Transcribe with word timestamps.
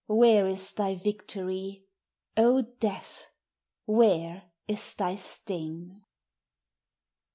where 0.07 0.47
is 0.47 0.71
thy 0.73 0.95
victory? 0.95 1.85
O 2.35 2.63
Death! 2.79 3.27
where 3.85 4.45
is 4.67 4.95
thy 4.95 5.15
sting? 5.15 6.01